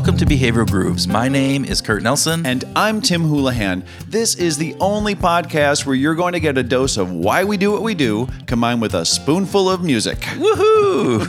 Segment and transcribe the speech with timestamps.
[0.00, 1.06] Welcome to Behavioral Grooves.
[1.06, 2.46] My name is Kurt Nelson.
[2.46, 3.84] And I'm Tim Houlihan.
[4.08, 7.58] This is the only podcast where you're going to get a dose of why we
[7.58, 10.16] do what we do, combined with a spoonful of music.
[10.20, 11.26] Woohoo!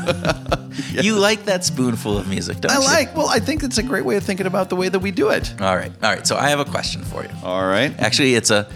[1.03, 2.81] You like that spoonful of music, don't I you?
[2.87, 4.99] I like, well, I think it's a great way of thinking about the way that
[4.99, 5.53] we do it.
[5.61, 5.91] All right.
[6.01, 6.25] All right.
[6.25, 7.29] So I have a question for you.
[7.43, 7.93] All right.
[7.99, 8.69] Actually, it's a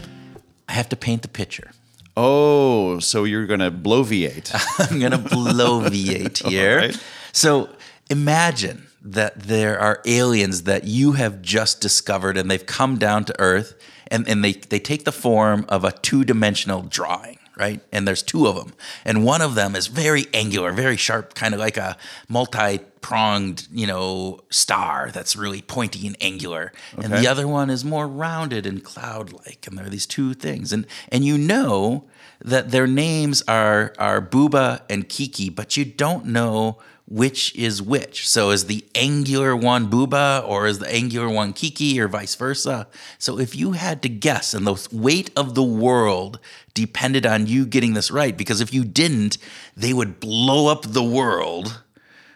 [0.68, 1.71] I have to paint the picture.
[2.18, 4.52] Oh, so you're going to bloviate.
[4.91, 6.80] I'm going to bloviate here.
[6.80, 7.04] right.
[7.32, 7.70] So
[8.10, 13.39] imagine that there are aliens that you have just discovered and they've come down to
[13.39, 13.75] Earth
[14.07, 17.81] and, and they, they take the form of a two dimensional drawing, right?
[17.91, 18.73] And there's two of them.
[19.05, 21.97] And one of them is very angular, very sharp, kind of like a
[22.28, 26.73] multi pronged, you know, star that's really pointy and angular.
[26.97, 29.67] And the other one is more rounded and cloud like.
[29.67, 30.73] And there are these two things.
[30.73, 32.06] And and you know
[32.44, 38.28] that their names are are Booba and Kiki, but you don't know which is which.
[38.28, 42.88] So is the angular one Booba or is the angular one Kiki or vice versa?
[43.20, 46.39] So if you had to guess and the weight of the world
[46.73, 49.38] depended on you getting this right, because if you didn't,
[49.78, 51.81] they would blow up the world.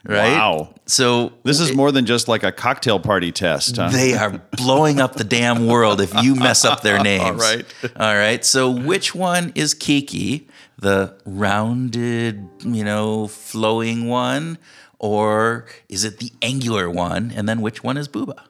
[0.06, 0.32] Right?
[0.32, 0.76] Wow.
[0.86, 3.90] So This is more than just like a cocktail party test, huh?
[3.90, 7.42] they are blowing up the damn world if you mess up their names.
[7.42, 7.66] right.
[7.98, 8.46] All right.
[8.46, 10.48] So which one is Kiki?
[10.80, 14.58] The rounded, you know, flowing one?
[14.98, 17.32] Or is it the angular one?
[17.36, 18.49] And then which one is Booba?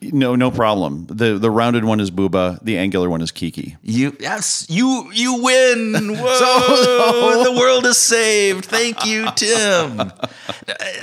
[0.00, 1.06] No, no problem.
[1.06, 2.58] The the rounded one is Booba.
[2.62, 3.76] The angular one is Kiki.
[3.82, 5.92] You yes, you you win.
[6.18, 8.64] Whoa, the world is saved.
[8.66, 10.12] Thank you, Tim.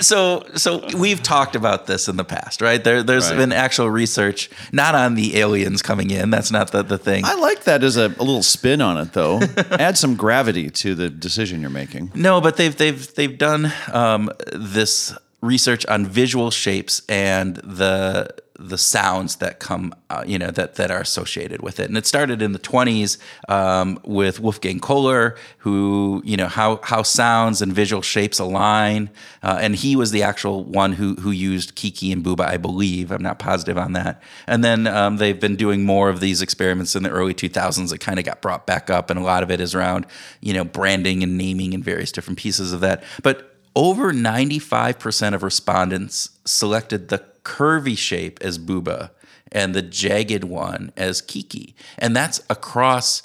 [0.01, 2.83] So so we've talked about this in the past, right?
[2.83, 3.37] There there's Right.
[3.37, 6.29] been actual research, not on the aliens coming in.
[6.29, 7.23] That's not the, the thing.
[7.25, 9.39] I like that as a, a little spin on it, though.
[9.71, 12.11] Add some gravity to the decision you're making.
[12.15, 18.27] No, but they've they've they've done um, this research on visual shapes and the
[18.59, 21.87] the sounds that come, uh, you know, that that are associated with it.
[21.87, 23.17] And it started in the 20s
[23.49, 29.09] um, with Wolfgang Kohler, who you know how how sounds and visual shapes align,
[29.41, 33.11] uh, and he was the actual one who who used Kiki and Booba, I believe.
[33.11, 34.21] I'm not positive on that.
[34.45, 37.91] And then um, they've been doing more of these experiments in the early 2000s.
[37.91, 40.05] It kind of got brought back up, and a lot of it is around
[40.41, 43.03] you know branding and naming and various different pieces of that.
[43.23, 49.11] But over 95% of respondents selected the curvy shape as Booba
[49.51, 51.75] and the jagged one as Kiki.
[51.99, 53.21] And that's across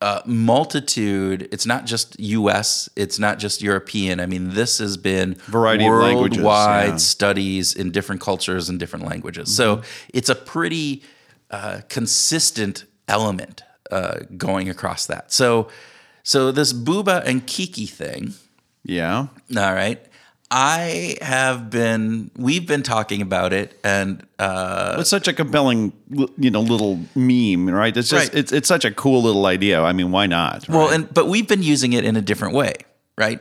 [0.00, 1.48] a multitude.
[1.52, 4.20] It's not just US, it's not just European.
[4.20, 6.96] I mean, this has been Variety of languages, worldwide yeah.
[6.96, 9.54] studies in different cultures and different languages.
[9.54, 9.82] So
[10.14, 11.02] it's a pretty
[11.50, 15.32] uh, consistent element uh, going across that.
[15.32, 15.68] So,
[16.22, 18.34] so this Booba and Kiki thing,
[18.84, 19.26] Yeah.
[19.56, 20.00] all right.
[20.50, 22.30] I have been.
[22.36, 25.92] We've been talking about it, and uh, It's such a compelling,
[26.38, 27.94] you know, little meme, right?
[27.96, 28.38] It's just Right.
[28.38, 29.82] it's it's such a cool little idea.
[29.82, 30.68] I mean, why not?
[30.68, 32.74] well, and but we've been using it in a different way,
[33.18, 33.40] right?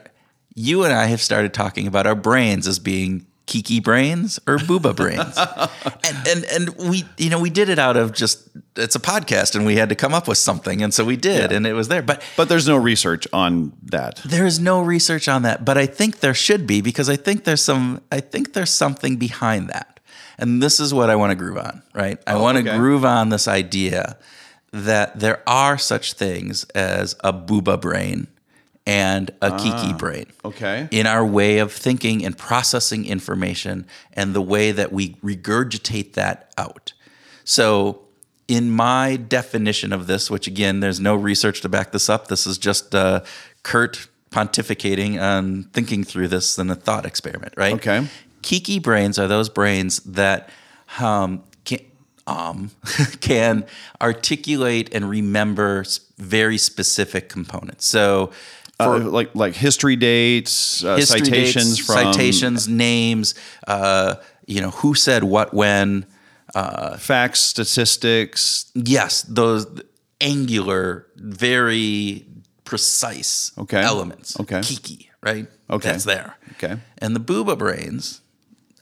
[0.56, 4.96] You and I have started talking about our brains as being Kiki brains or Booba
[4.96, 5.36] brains,
[6.04, 9.56] and and and we, you know, we did it out of just it's a podcast,
[9.56, 11.88] and we had to come up with something, and so we did, and it was
[11.88, 12.24] there, but.
[12.36, 14.18] but there's no research on that.
[14.26, 17.44] There is no research on that, but I think there should be because I think
[17.44, 20.00] there's some I think there's something behind that.
[20.38, 22.20] And this is what I want to groove on, right?
[22.28, 22.78] I oh, want to okay.
[22.78, 24.18] groove on this idea
[24.72, 28.28] that there are such things as a booba brain
[28.88, 30.26] and a kiki brain.
[30.46, 30.88] okay.
[30.92, 36.54] In our way of thinking and processing information and the way that we regurgitate that
[36.58, 36.94] out.
[37.44, 38.02] So,
[38.48, 42.48] in my definition of this, which again, there's no research to back this up, this
[42.48, 43.24] is just uh,
[43.62, 47.74] Kurt pontificating on thinking through this in a thought experiment, right?
[47.74, 48.08] Okay.
[48.42, 50.50] Kiki brains are those brains that
[51.02, 51.80] um, can,
[52.26, 52.72] um,
[53.20, 53.66] can
[54.00, 55.84] articulate and remember
[56.18, 57.86] very specific components.
[57.86, 58.32] So,
[58.80, 63.34] Uh, like like history dates, uh, history citations dates, from citations, names,
[63.68, 64.16] uh,
[64.46, 66.06] you know, who said what when.
[66.98, 68.72] facts, statistics.
[68.76, 69.66] Yes, those
[70.22, 72.26] angular, very
[72.64, 73.82] precise Okay.
[73.82, 74.40] elements.
[74.40, 74.62] Okay.
[74.62, 75.48] Kiki, right?
[75.70, 75.90] Okay.
[75.92, 76.36] That's there.
[76.54, 76.78] Okay.
[76.98, 78.22] And the booba brains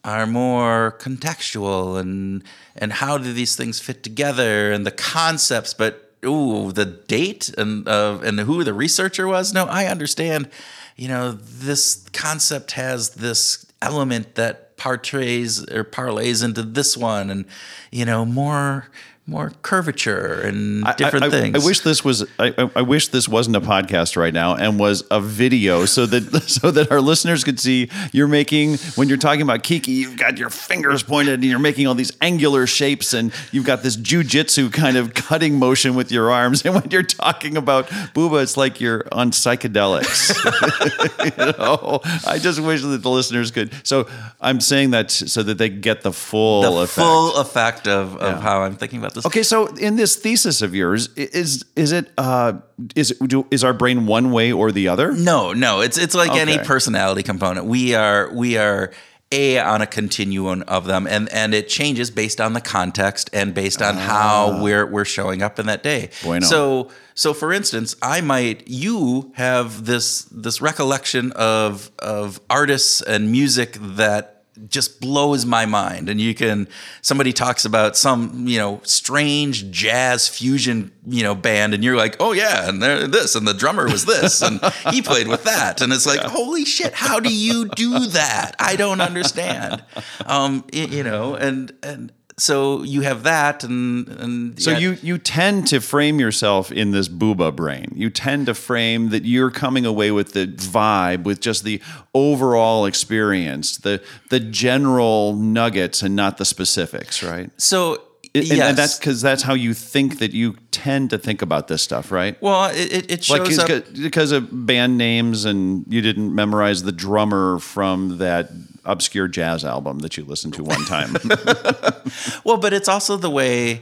[0.03, 2.43] are more contextual and
[2.75, 7.87] and how do these things fit together and the concepts, but ooh, the date and
[7.87, 9.53] uh, and who the researcher was.
[9.53, 10.49] No, I understand.
[10.95, 17.45] You know, this concept has this element that portrays or parlays into this one, and
[17.91, 18.89] you know, more
[19.27, 21.63] more curvature and different I, I- things.
[21.63, 22.23] I wish this was.
[22.37, 26.05] I, I- I wish this wasn't a podcast right now and was a video, so
[26.05, 29.91] that so that our listeners could see you're making when you're talking about Kiki.
[29.93, 33.81] You've got your fingers pointed and you're making all these angular shapes, and you've got
[33.83, 36.63] this jujitsu kind of cutting motion with your arms.
[36.65, 40.33] And when you're talking about Booba, it's like you're on psychedelics.
[41.37, 43.71] you know, I just wish that the listeners could.
[43.83, 44.07] So
[44.41, 46.91] I'm saying that so that they get the full the effect.
[47.07, 48.41] full effect of, of Yeah.
[48.41, 49.25] how I'm thinking about this.
[49.25, 52.53] Okay, so in this thesis of yours, is is it uh,
[52.95, 55.13] is it, do, is our brain one way or the other?
[55.13, 57.65] No, no, it's it's like any personality component.
[57.65, 58.91] We are we are
[59.31, 63.53] a on a continuum of them, and and it changes based on the context and
[63.53, 66.09] based on how we're we're showing up in that day.
[66.11, 66.17] Ah.
[66.23, 66.45] Bueno.
[66.45, 73.31] So so for instance, I might you have this this recollection of of artists and
[73.31, 74.34] music that
[74.67, 76.09] just blows my mind.
[76.09, 76.67] And you can
[77.01, 82.15] somebody talks about some you know strange jazz fusion you know band and you're like
[82.19, 84.59] oh yeah and they're this and the drummer was this and
[84.91, 85.81] he played with that.
[85.81, 88.55] And it's like holy shit how do you do that?
[88.59, 89.83] I don't understand.
[90.25, 95.17] Um you know and and so you have that and and So yeah, you you
[95.17, 97.93] tend to frame yourself in this booba brain.
[97.95, 101.81] You tend to frame that you're coming away with the vibe, with just the
[102.13, 107.49] overall experience, the the general nuggets, and not the specifics, right?
[107.57, 108.01] so
[108.35, 108.69] And, yes.
[108.69, 112.11] and that's because that's how you think that you tend to think about this stuff,
[112.11, 112.35] right?
[112.41, 116.91] well it, it- shows like up because of band names and you didn't memorize the
[116.91, 118.49] drummer from that
[118.85, 121.15] obscure jazz album that you listened to one time.
[122.43, 123.81] Well, but it's also the way.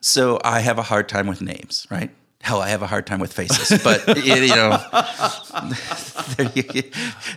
[0.00, 2.10] So I have a hard time with names, right?
[2.40, 4.76] Hell, I have a hard time with faces, but you you know,
[6.36, 6.82] there you,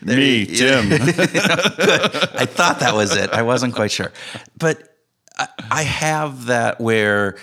[0.01, 0.91] there Me, you- Tim.
[0.91, 3.29] I thought that was it.
[3.31, 4.11] I wasn't quite sure,
[4.57, 4.95] but
[5.37, 7.37] I, I have that where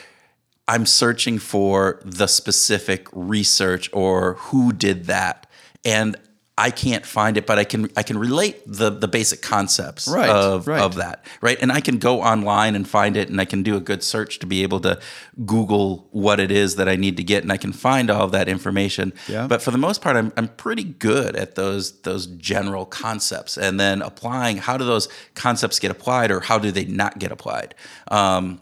[0.68, 5.46] I'm searching for the specific research or who did that,
[5.84, 6.16] and
[6.56, 10.30] I can't find it, but I can I can relate the the basic concepts Right,
[10.30, 10.80] of right.
[10.80, 11.58] of that, right?
[11.60, 14.38] And I can go online and find it, and I can do a good search
[14.38, 15.00] to be able to
[15.44, 18.30] Google what it is that I need to get, and I can find all of
[18.32, 19.12] that information.
[19.28, 19.48] Yeah.
[19.48, 23.80] But for the most part, I'm I'm pretty good at those those general concepts, and
[23.80, 27.74] then applying how do those concepts get applied, or how do they not get applied?
[28.12, 28.60] Um,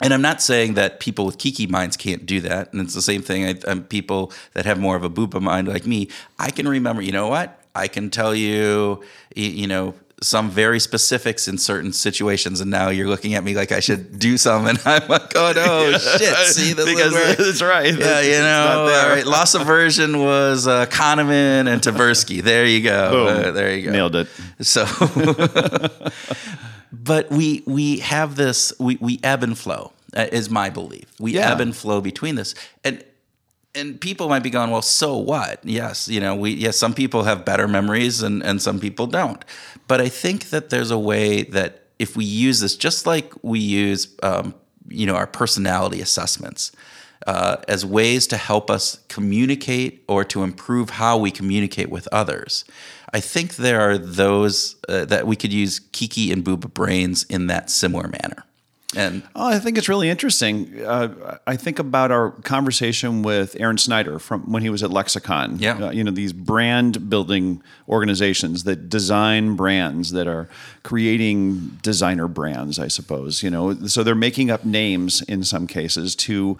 [0.00, 2.72] and I'm not saying that people with kiki minds can't do that.
[2.72, 3.46] And it's the same thing.
[3.46, 6.08] I, I'm people that have more of a booba mind like me.
[6.38, 7.02] I can remember.
[7.02, 7.60] You know what?
[7.74, 9.02] I can tell you.
[9.34, 9.94] You know
[10.24, 14.18] some very specifics in certain situations, and now you're looking at me like I should
[14.18, 16.34] do some, and I'm like, oh no, shit!
[16.46, 17.96] See, this is because that's right.
[17.96, 19.26] yeah, you know, all right.
[19.26, 22.42] Loss aversion was uh, Kahneman and Tversky.
[22.42, 23.26] There you go.
[23.26, 23.92] Uh, there you go.
[23.92, 24.28] Nailed it.
[24.60, 24.84] So,
[27.02, 31.06] but we we have this we we ebb and flow uh, is my belief.
[31.18, 31.52] We Yeah.
[31.52, 32.54] ebb and flow between this,
[32.84, 33.02] and
[33.76, 35.58] and people might be going, well, so what?
[35.64, 39.44] Yes, you know, we yes, some people have better memories and and some people don't.
[39.88, 43.58] But I think that there's a way that if we use this, just like we
[43.58, 44.54] use, um,
[44.88, 46.72] you know, our personality assessments.
[47.26, 52.66] Uh, as ways to help us communicate or to improve how we communicate with others.
[53.14, 57.46] I think there are those uh, that we could use Kiki and Booba brains in
[57.46, 58.44] that similar manner.
[58.96, 60.84] And Oh, I think it's really interesting.
[60.84, 65.58] Uh, I think about our conversation with Aaron Snyder from when he was at Lexicon.
[65.58, 65.86] Yeah.
[65.86, 70.48] Uh, you know, these brand building organizations that design brands that are
[70.82, 73.42] creating designer brands, I suppose.
[73.42, 76.58] You know, so they're making up names in some cases to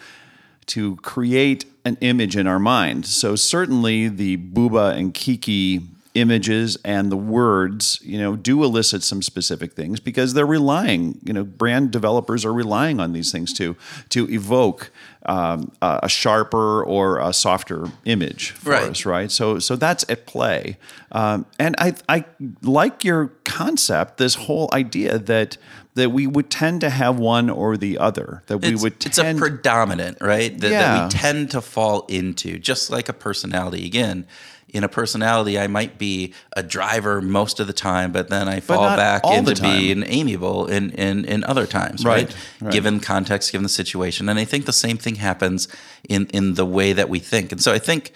[0.67, 3.07] to create an image in our mind.
[3.07, 5.81] So certainly the Booba and Kiki
[6.15, 11.33] images and the words, you know, do elicit some specific things because they're relying, you
[11.33, 13.77] know, brand developers are relying on these things to
[14.11, 14.91] to evoke
[15.27, 18.91] um, a sharper or a softer image for Right.
[18.91, 19.31] us, right?
[19.31, 20.77] So so that's at play,
[21.13, 22.25] um, and I I
[22.63, 25.57] like your concept, this whole idea that
[25.95, 29.17] that we would tend to have one or the other, that we it's, would it's
[29.19, 30.51] a predominant, right?
[30.61, 31.05] That, that Yeah.
[31.05, 33.87] we tend to fall into, just like a personality.
[33.87, 34.27] Again,
[34.75, 38.59] in a personality, I might be a driver most of the time, but then I
[38.59, 42.37] fall back into being amiable in, in, in other times, Right, right?
[42.61, 42.73] right.
[42.73, 44.29] Given context, given the situation.
[44.29, 45.69] And I think the same thing happens
[46.09, 47.53] in, in the way that we think.
[47.53, 48.13] And so I think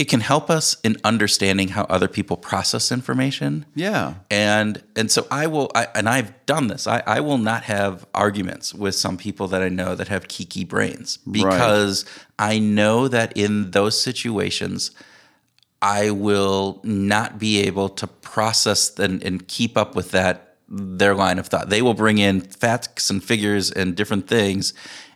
[0.00, 4.14] it can help us in understanding how other people process information yeah.
[4.30, 8.06] and and so I will I, and I've done this I, I will not have
[8.14, 12.04] arguments with some people that I know that have kiki brains because
[12.38, 14.92] I know that in those situations
[15.80, 21.38] I will not be able to process and, and keep up with that their line
[21.38, 21.70] of thought.
[21.70, 24.74] They will bring in facts and figures and different things,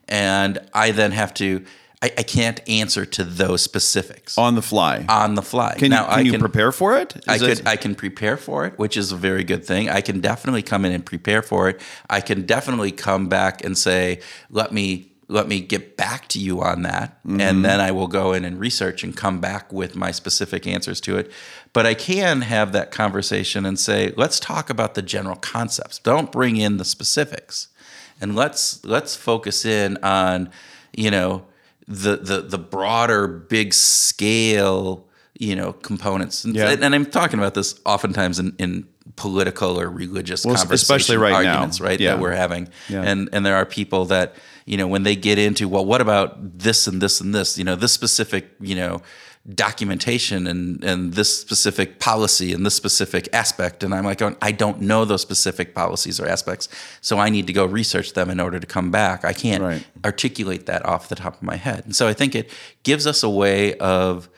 [0.08, 1.64] and I then have to.
[2.04, 5.04] I, I can't answer to those specifics on the fly.
[5.08, 5.76] on the fly.
[5.78, 7.14] Can, now you, can I you can prepare for it?
[7.28, 9.88] I Is it- could I can prepare for it, which is a very good thing.
[9.88, 11.80] I can definitely come in and prepare for it.
[12.10, 16.60] I can definitely come back and say, let me let me get back to you
[16.62, 17.40] on that, Mm-hmm.
[17.40, 21.00] and then I will go in and research and come back with my specific answers
[21.02, 21.30] to it.
[21.72, 25.98] But I can have that conversation and say, let's talk about the general concepts.
[25.98, 27.68] Don't bring in the specifics,
[28.20, 30.50] and let's let's focus in on
[30.96, 31.44] you know
[31.88, 35.06] the the the broader big scale
[35.38, 36.70] you know components and, Yeah.
[36.80, 38.86] and i'm talking about this oftentimes in, in
[39.16, 41.50] political or religious Well, conversation especially right now.
[41.54, 42.12] arguments right Yeah.
[42.14, 43.02] that we're having Yeah.
[43.02, 44.34] and and there are people that
[44.66, 47.58] you know when they get into well what about this and this and this?
[47.58, 49.02] You know this specific you know
[49.56, 53.82] documentation and and this specific policy and this specific aspect.
[53.82, 56.68] And I'm like going, I don't know those specific policies or aspects
[57.00, 59.24] so I need to go research them in order to come back.
[59.24, 59.84] I can't Right.
[60.04, 61.84] articulate that off the top of my head.
[61.84, 62.50] And so I think it
[62.84, 64.28] gives us a way of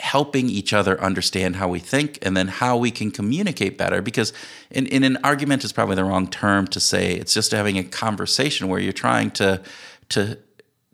[0.00, 4.32] helping each other understand how we think and then how we can communicate better because
[4.70, 7.84] in, in an argument is probably the wrong term to say it's just having a
[7.84, 9.60] conversation where you're trying to
[10.08, 10.38] to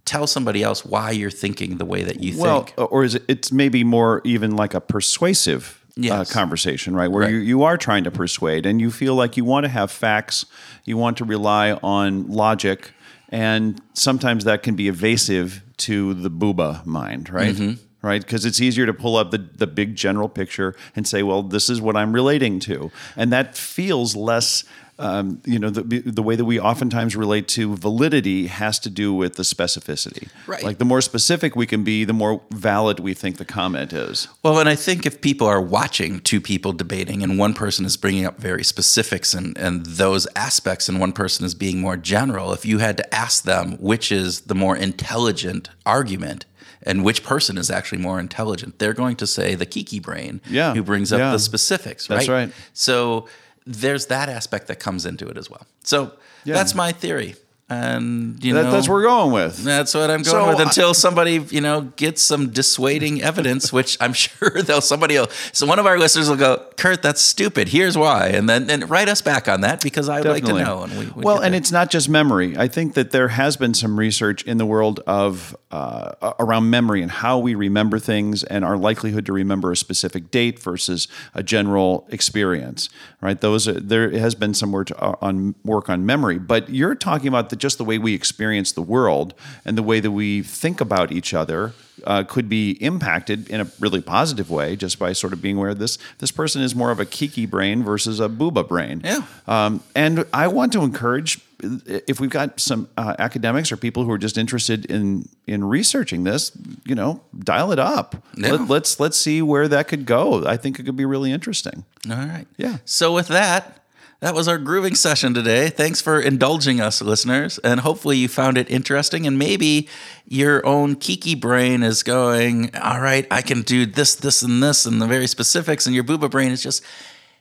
[0.04, 3.24] tell somebody else why you're thinking the way that you well, think or is it?
[3.28, 7.10] It's maybe more even like a persuasive uh, conversation, right?
[7.10, 7.32] Where Right.
[7.32, 10.46] you, you are trying to persuade, and you feel like you want to have facts,
[10.84, 12.92] you want to rely on logic,
[13.30, 17.54] and sometimes that can be evasive to the booba mind, right?
[17.54, 17.82] Mm-hmm.
[18.02, 21.42] Right, because it's easier to pull up the, the big general picture and say, "Well,
[21.42, 24.64] this is what I'm relating to," and that feels less
[24.98, 29.12] um, you know, the, the way that we oftentimes relate to validity has to do
[29.12, 30.28] with the specificity.
[30.46, 30.62] Right.
[30.62, 34.28] Like the more specific we can be, the more valid we think the comment is.
[34.42, 37.96] Well, and I think if people are watching two people debating and one person is
[37.96, 42.52] bringing up very specifics and, and those aspects and one person is being more general,
[42.52, 46.46] if you had to ask them which is the more intelligent argument
[46.86, 50.72] and which person is actually more intelligent, they're going to say the kiki brain Yeah,
[50.74, 51.32] who brings up yeah.
[51.32, 52.16] the specifics, right?
[52.16, 52.52] That's right.
[52.72, 53.28] So
[53.66, 55.66] there's that aspect that comes into it as well.
[55.84, 56.12] So
[56.44, 57.34] that's my theory.
[57.68, 59.64] And, you That, know, that's what we're going with.
[59.64, 63.72] that's what I'm going So, with I- until somebody, you know, gets some dissuading evidence,
[63.78, 65.28] which I'm sure they'll somebody will.
[65.52, 67.68] So one of our listeners will go, Kurt, that's stupid.
[67.68, 70.82] Here's why, and then and write us back on that because I'd like to know.
[70.82, 72.56] And we, we well, and it's not just memory.
[72.56, 77.02] I think that there has been some research in the world of uh, around memory
[77.02, 81.42] and how we remember things and our likelihood to remember a specific date versus a
[81.42, 82.88] general experience.
[83.20, 83.40] Right?
[83.40, 87.28] Those are, there has been some work uh, on work on memory, but you're talking
[87.28, 90.80] about the, just the way we experience the world and the way that we think
[90.80, 91.72] about each other.
[92.04, 95.72] Uh, could be impacted in a really positive way just by sort of being aware
[95.74, 99.00] this this person is more of a kiki brain versus a booba brain.
[99.02, 99.22] Yeah.
[99.46, 101.40] Um, and I want to encourage
[101.86, 106.24] if we've got some uh, academics or people who are just interested in in researching
[106.24, 106.52] this,
[106.84, 108.16] you know, dial it up.
[108.36, 108.52] Yeah.
[108.52, 110.44] Let, let's let's see where that could go.
[110.46, 111.84] I think it could be really interesting.
[112.10, 112.46] all right.
[112.58, 112.78] Yeah.
[112.84, 113.85] So with that,
[114.20, 115.68] that was our grooving session today.
[115.68, 119.26] Thanks for indulging us, listeners, and hopefully you found it interesting.
[119.26, 119.88] And maybe
[120.26, 124.86] your own kiki brain is going, all right, I can do this, this, and this,
[124.86, 126.82] and the very specifics, and your booba brain is just.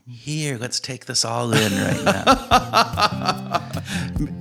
[0.08, 3.72] Here, let's take this all in right now.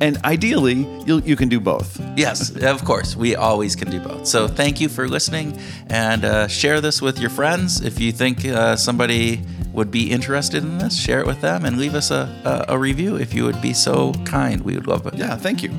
[0.01, 2.01] And ideally, you you can do both.
[2.17, 3.17] Yes, of course.
[3.17, 4.27] We always can do both.
[4.27, 7.81] So thank you for listening and uh, share this with your friends.
[7.81, 9.41] If you think uh, somebody
[9.75, 12.79] would be interested in this, share it with them and leave us a, a, a
[12.79, 14.63] review if you would be so kind.
[14.63, 15.15] We would love it.
[15.15, 15.71] Yeah, thank you.